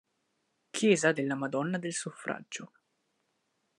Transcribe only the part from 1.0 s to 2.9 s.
della Madonna del Suffragio